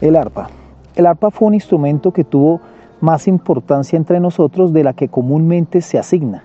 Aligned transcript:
El 0.00 0.14
arpa. 0.14 0.48
El 0.94 1.06
arpa 1.06 1.30
fue 1.30 1.48
un 1.48 1.54
instrumento 1.54 2.12
que 2.12 2.22
tuvo 2.22 2.60
más 3.00 3.26
importancia 3.26 3.96
entre 3.96 4.20
nosotros 4.20 4.72
de 4.72 4.84
la 4.84 4.92
que 4.92 5.08
comúnmente 5.08 5.80
se 5.80 5.98
asigna, 5.98 6.44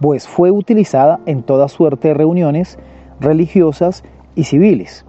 pues 0.00 0.28
fue 0.28 0.50
utilizada 0.50 1.20
en 1.24 1.42
toda 1.42 1.68
suerte 1.68 2.08
de 2.08 2.14
reuniones 2.14 2.78
religiosas 3.18 4.04
y 4.34 4.44
civiles, 4.44 5.06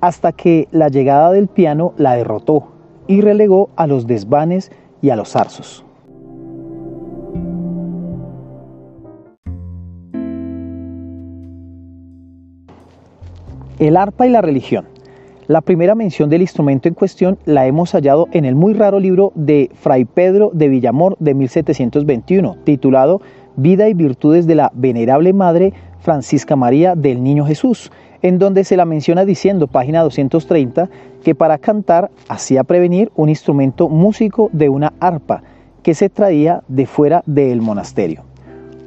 hasta 0.00 0.32
que 0.32 0.66
la 0.72 0.88
llegada 0.88 1.30
del 1.30 1.46
piano 1.46 1.92
la 1.96 2.14
derrotó 2.14 2.68
y 3.06 3.20
relegó 3.20 3.70
a 3.76 3.86
los 3.86 4.06
desvanes 4.08 4.72
y 5.00 5.10
a 5.10 5.16
los 5.16 5.30
zarzos. 5.30 5.84
El 13.78 13.96
arpa 13.96 14.26
y 14.26 14.30
la 14.30 14.40
religión. 14.40 14.95
La 15.48 15.60
primera 15.60 15.94
mención 15.94 16.28
del 16.28 16.40
instrumento 16.40 16.88
en 16.88 16.94
cuestión 16.94 17.38
la 17.44 17.68
hemos 17.68 17.92
hallado 17.92 18.26
en 18.32 18.44
el 18.44 18.56
muy 18.56 18.74
raro 18.74 18.98
libro 18.98 19.30
de 19.36 19.70
Fray 19.74 20.04
Pedro 20.04 20.50
de 20.52 20.66
Villamor 20.66 21.16
de 21.20 21.34
1721, 21.34 22.56
titulado 22.64 23.20
Vida 23.54 23.88
y 23.88 23.94
Virtudes 23.94 24.48
de 24.48 24.56
la 24.56 24.72
Venerable 24.74 25.32
Madre 25.32 25.72
Francisca 26.00 26.56
María 26.56 26.96
del 26.96 27.22
Niño 27.22 27.46
Jesús, 27.46 27.92
en 28.22 28.40
donde 28.40 28.64
se 28.64 28.76
la 28.76 28.86
menciona 28.86 29.24
diciendo, 29.24 29.68
página 29.68 30.02
230, 30.02 30.90
que 31.22 31.36
para 31.36 31.58
cantar 31.58 32.10
hacía 32.28 32.64
prevenir 32.64 33.12
un 33.14 33.28
instrumento 33.28 33.88
músico 33.88 34.50
de 34.52 34.68
una 34.68 34.94
arpa 34.98 35.44
que 35.84 35.94
se 35.94 36.08
traía 36.08 36.64
de 36.66 36.86
fuera 36.86 37.22
del 37.24 37.62
monasterio. 37.62 38.24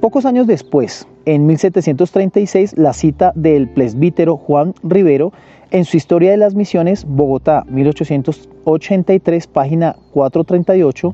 Pocos 0.01 0.25
años 0.25 0.47
después, 0.47 1.05
en 1.25 1.45
1736, 1.45 2.77
la 2.77 2.93
cita 2.93 3.33
del 3.35 3.67
presbítero 3.67 4.37
Juan 4.37 4.73
Rivero 4.81 5.33
en 5.71 5.83
su 5.83 5.97
Historia 5.97 6.31
de 6.31 6.37
las 6.37 6.55
Misiones, 6.55 7.03
Bogotá, 7.05 7.65
1883, 7.69 9.47
página 9.47 9.97
438, 10.13 11.13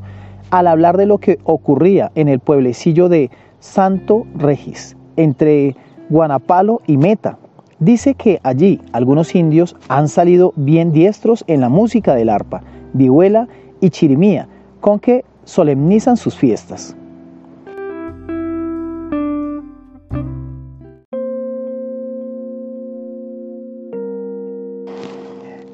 al 0.52 0.68
hablar 0.68 0.98
de 0.98 1.08
lo 1.08 1.18
que 1.18 1.40
ocurría 1.46 2.12
en 2.14 2.28
el 2.28 2.40
pueblecillo 2.40 3.10
de 3.10 3.32
Santo 3.60 4.28
Regis, 4.36 4.96
entre 5.16 5.76
Guanapalo 6.12 6.84
y 6.86 6.98
Meta, 6.98 7.40
dice 7.80 8.14
que 8.14 8.40
allí 8.44 8.80
algunos 8.92 9.34
indios 9.34 9.76
han 9.88 10.10
salido 10.10 10.54
bien 10.56 10.92
diestros 10.92 11.44
en 11.48 11.62
la 11.62 11.70
música 11.70 12.14
del 12.14 12.30
arpa, 12.30 12.62
vihuela 12.94 13.48
y 13.82 13.90
chirimía, 13.90 14.48
con 14.80 15.00
que 15.00 15.26
solemnizan 15.44 16.18
sus 16.18 16.36
fiestas. 16.36 16.96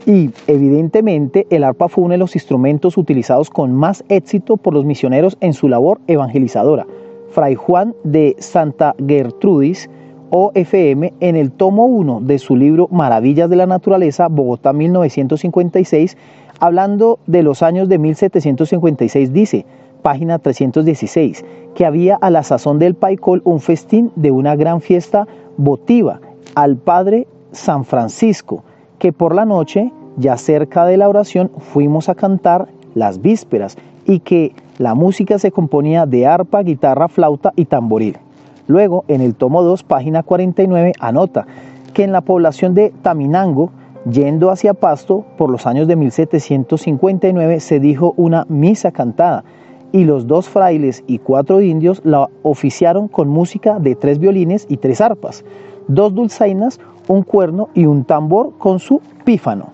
Y 0.05 0.31
evidentemente 0.47 1.45
el 1.49 1.63
arpa 1.63 1.87
fue 1.87 2.03
uno 2.03 2.13
de 2.13 2.17
los 2.17 2.35
instrumentos 2.35 2.97
utilizados 2.97 3.49
con 3.49 3.73
más 3.73 4.03
éxito 4.09 4.57
por 4.57 4.73
los 4.73 4.83
misioneros 4.83 5.37
en 5.41 5.53
su 5.53 5.67
labor 5.67 5.99
evangelizadora. 6.07 6.87
Fray 7.29 7.55
Juan 7.55 7.93
de 8.03 8.35
Santa 8.39 8.95
Gertrudis, 9.07 9.89
OFM, 10.31 11.13
en 11.19 11.35
el 11.35 11.51
tomo 11.51 11.85
1 11.85 12.21
de 12.21 12.39
su 12.39 12.55
libro 12.55 12.87
Maravillas 12.89 13.49
de 13.49 13.55
la 13.57 13.67
Naturaleza, 13.67 14.27
Bogotá 14.27 14.73
1956, 14.73 16.17
hablando 16.59 17.19
de 17.27 17.43
los 17.43 17.61
años 17.61 17.87
de 17.87 17.97
1756, 17.97 19.33
dice, 19.33 19.65
página 20.01 20.39
316, 20.39 21.45
que 21.75 21.85
había 21.85 22.15
a 22.15 22.29
la 22.29 22.43
sazón 22.43 22.79
del 22.79 22.95
Paicol 22.95 23.41
un 23.43 23.59
festín 23.59 24.11
de 24.15 24.31
una 24.31 24.55
gran 24.55 24.81
fiesta 24.81 25.27
votiva 25.57 26.21
al 26.55 26.77
Padre 26.77 27.27
San 27.51 27.85
Francisco, 27.85 28.63
que 29.01 29.11
por 29.11 29.33
la 29.33 29.45
noche, 29.45 29.91
ya 30.17 30.37
cerca 30.37 30.85
de 30.85 30.95
la 30.95 31.09
oración, 31.09 31.49
fuimos 31.57 32.07
a 32.07 32.13
cantar 32.13 32.67
las 32.93 33.19
vísperas 33.19 33.75
y 34.05 34.19
que 34.19 34.53
la 34.77 34.93
música 34.93 35.39
se 35.39 35.51
componía 35.51 36.05
de 36.05 36.27
arpa, 36.27 36.61
guitarra, 36.61 37.07
flauta 37.07 37.51
y 37.55 37.65
tamboril. 37.65 38.17
Luego, 38.67 39.03
en 39.07 39.21
el 39.21 39.33
tomo 39.33 39.63
2, 39.63 39.81
página 39.81 40.21
49, 40.21 40.93
anota 40.99 41.47
que 41.95 42.03
en 42.03 42.11
la 42.11 42.21
población 42.21 42.75
de 42.75 42.93
Taminango, 43.01 43.71
yendo 44.07 44.51
hacia 44.51 44.75
Pasto, 44.75 45.25
por 45.35 45.49
los 45.49 45.65
años 45.65 45.87
de 45.87 45.95
1759, 45.95 47.59
se 47.59 47.79
dijo 47.79 48.13
una 48.17 48.45
misa 48.49 48.91
cantada 48.91 49.43
y 49.91 50.03
los 50.03 50.27
dos 50.27 50.47
frailes 50.47 51.03
y 51.07 51.17
cuatro 51.17 51.59
indios 51.59 52.01
la 52.05 52.29
oficiaron 52.43 53.07
con 53.07 53.29
música 53.29 53.79
de 53.79 53.95
tres 53.95 54.19
violines 54.19 54.67
y 54.69 54.77
tres 54.77 55.01
arpas, 55.01 55.43
dos 55.87 56.13
dulzainas, 56.13 56.79
un 57.07 57.23
cuerno 57.23 57.69
y 57.73 57.85
un 57.85 58.03
tambor 58.03 58.57
con 58.57 58.79
su 58.79 59.01
pífano. 59.23 59.73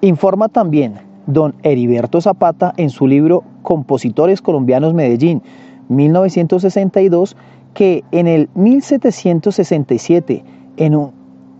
Informa 0.00 0.48
también 0.48 0.94
don 1.26 1.54
Heriberto 1.62 2.20
Zapata 2.20 2.72
en 2.76 2.90
su 2.90 3.06
libro 3.06 3.44
Compositores 3.62 4.42
Colombianos 4.42 4.94
Medellín, 4.94 5.42
1962, 5.88 7.36
que 7.74 8.04
en 8.12 8.26
el 8.26 8.48
1767, 8.54 10.44
en 10.76 10.94
un 10.94 11.12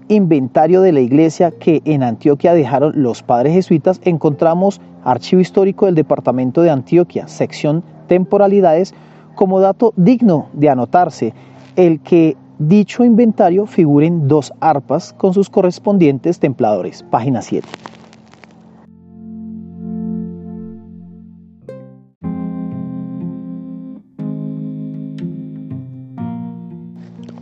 inventario 0.09 0.83
de 0.83 0.93
la 0.93 1.01
iglesia 1.01 1.51
que 1.51 1.83
en 1.85 2.03
Antioquia 2.03 2.55
dejaron 2.55 2.93
los 3.03 3.23
padres 3.23 3.55
jesuitas, 3.55 4.01
encontramos 4.05 4.81
Archivo 5.05 5.43
Histórico 5.43 5.87
del 5.87 5.95
Departamento 5.95 6.63
de 6.63 6.71
Antioquia, 6.71 7.29
sección 7.29 7.83
Temporalidades, 8.07 8.95
como 9.35 9.61
dato 9.61 9.93
digno 9.97 10.49
de 10.53 10.71
anotarse, 10.71 11.35
el 11.75 12.01
que 12.01 12.37
dicho 12.59 13.05
inventario 13.05 13.67
figuren 13.67 14.29
dos 14.29 14.53
arpas 14.61 15.13
con 15.13 15.35
sus 15.35 15.51
correspondientes 15.51 16.39
templadores. 16.39 17.03
Página 17.11 17.43
7. 17.43 17.67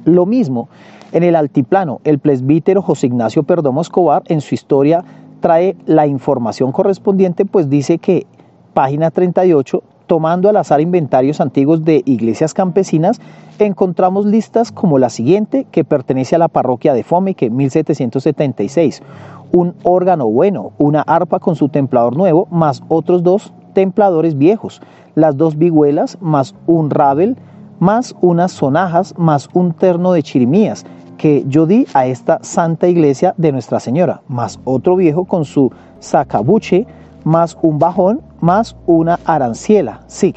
Lo 0.05 0.27
mismo 0.27 0.69
en 1.13 1.23
el 1.23 1.35
altiplano, 1.35 2.01
el 2.05 2.19
presbítero 2.19 2.83
José 2.83 3.07
Ignacio 3.07 3.43
Perdomo 3.45 3.81
Escobar 3.81 4.23
en 4.27 4.41
su 4.41 4.55
historia 4.55 5.05
trae 5.41 5.77
la 5.87 6.07
información 6.07 6.73
correspondiente, 6.73 7.45
pues 7.45 7.71
dice 7.71 7.99
que 7.99 8.27
página 8.75 9.11
38 9.11 9.83
tomando 10.15 10.49
al 10.49 10.57
azar 10.59 10.81
inventarios 10.81 11.41
antiguos 11.41 11.85
de 11.85 12.05
iglesias 12.07 12.55
campesinas, 12.55 13.21
encontramos 13.59 14.27
listas 14.27 14.71
como 14.71 15.01
la 15.01 15.11
siguiente, 15.11 15.67
que 15.73 15.83
pertenece 15.83 16.37
a 16.37 16.39
la 16.39 16.47
parroquia 16.47 16.95
de 16.95 17.03
Fomeque, 17.03 17.51
1776. 17.51 19.03
Un 19.51 19.75
órgano 19.83 20.29
bueno, 20.29 20.71
una 20.79 21.01
arpa 21.01 21.41
con 21.41 21.57
su 21.57 21.69
templador 21.69 22.17
nuevo, 22.17 22.47
más 22.53 22.81
otros 22.87 23.25
dos 23.25 23.53
templadores 23.73 24.39
viejos, 24.39 24.81
las 25.17 25.37
dos 25.37 25.59
vihuelas, 25.59 26.17
más 26.21 26.55
un 26.69 26.91
rabel, 26.91 27.37
más 27.81 28.15
unas 28.21 28.53
sonajas, 28.53 29.15
más 29.19 29.49
un 29.53 29.73
terno 29.73 30.13
de 30.13 30.23
chirimías, 30.23 30.87
que 31.19 31.45
yo 31.49 31.67
di 31.67 31.89
a 31.93 32.07
esta 32.07 32.39
santa 32.43 32.87
iglesia 32.87 33.35
de 33.37 33.51
Nuestra 33.51 33.81
Señora, 33.81 34.23
más 34.29 34.61
otro 34.63 34.95
viejo 34.95 35.25
con 35.25 35.45
su 35.45 35.73
sacabuche, 35.99 36.87
más 37.25 37.57
un 37.63 37.79
bajón, 37.79 38.21
más 38.41 38.77
una 38.87 39.19
aranciela, 39.25 40.01
sí, 40.07 40.35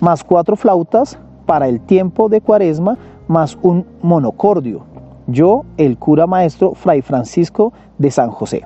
más 0.00 0.24
cuatro 0.24 0.56
flautas 0.56 1.18
para 1.46 1.68
el 1.68 1.80
tiempo 1.80 2.28
de 2.28 2.40
cuaresma, 2.40 2.96
más 3.28 3.58
un 3.62 3.84
monocordio. 4.02 4.82
Yo, 5.26 5.64
el 5.76 5.98
cura 5.98 6.26
maestro 6.26 6.74
Fray 6.74 7.02
Francisco 7.02 7.72
de 7.98 8.10
San 8.10 8.30
José. 8.30 8.64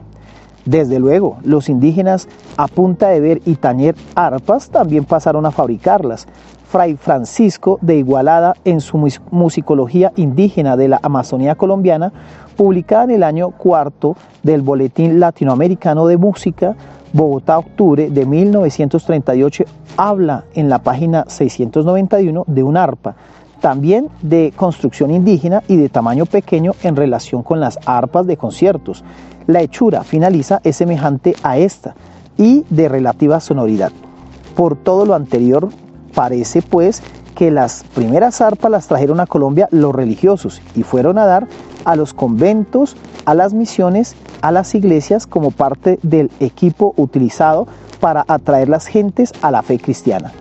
Desde 0.64 0.98
luego, 0.98 1.36
los 1.42 1.68
indígenas 1.68 2.26
a 2.56 2.68
punta 2.68 3.08
de 3.08 3.20
ver 3.20 3.42
y 3.44 3.56
tañer 3.56 3.94
arpas 4.14 4.70
también 4.70 5.04
pasaron 5.04 5.44
a 5.44 5.50
fabricarlas. 5.50 6.26
Fray 6.74 6.96
Francisco 6.96 7.78
de 7.82 7.98
Igualada 7.98 8.56
en 8.64 8.80
su 8.80 8.98
musicología 9.30 10.12
indígena 10.16 10.76
de 10.76 10.88
la 10.88 10.98
Amazonía 11.04 11.54
colombiana, 11.54 12.12
publicada 12.56 13.04
en 13.04 13.10
el 13.12 13.22
año 13.22 13.50
cuarto 13.50 14.16
del 14.42 14.60
Boletín 14.60 15.20
Latinoamericano 15.20 16.08
de 16.08 16.16
Música, 16.16 16.74
Bogotá, 17.12 17.58
octubre 17.58 18.10
de 18.10 18.26
1938, 18.26 19.66
habla 19.96 20.46
en 20.54 20.68
la 20.68 20.80
página 20.80 21.24
691 21.28 22.42
de 22.48 22.62
un 22.64 22.76
arpa, 22.76 23.14
también 23.60 24.08
de 24.20 24.52
construcción 24.56 25.12
indígena 25.12 25.62
y 25.68 25.76
de 25.76 25.88
tamaño 25.88 26.26
pequeño 26.26 26.72
en 26.82 26.96
relación 26.96 27.44
con 27.44 27.60
las 27.60 27.78
arpas 27.86 28.26
de 28.26 28.36
conciertos. 28.36 29.04
La 29.46 29.60
hechura 29.60 30.02
finaliza 30.02 30.60
es 30.64 30.74
semejante 30.74 31.36
a 31.44 31.56
esta 31.56 31.94
y 32.36 32.64
de 32.68 32.88
relativa 32.88 33.38
sonoridad. 33.38 33.92
Por 34.56 34.74
todo 34.74 35.06
lo 35.06 35.14
anterior, 35.14 35.68
parece 36.14 36.62
pues 36.62 37.02
que 37.34 37.50
las 37.50 37.84
primeras 37.94 38.40
arpas 38.40 38.70
las 38.70 38.86
trajeron 38.86 39.20
a 39.20 39.26
Colombia 39.26 39.68
los 39.70 39.94
religiosos 39.94 40.62
y 40.74 40.82
fueron 40.82 41.18
a 41.18 41.26
dar 41.26 41.48
a 41.84 41.96
los 41.96 42.14
conventos, 42.14 42.96
a 43.24 43.34
las 43.34 43.54
misiones, 43.54 44.14
a 44.40 44.52
las 44.52 44.74
iglesias 44.74 45.26
como 45.26 45.50
parte 45.50 45.98
del 46.02 46.30
equipo 46.40 46.94
utilizado 46.96 47.66
para 48.00 48.24
atraer 48.28 48.68
las 48.68 48.86
gentes 48.86 49.32
a 49.42 49.50
la 49.50 49.62
fe 49.62 49.78
cristiana. 49.78 50.32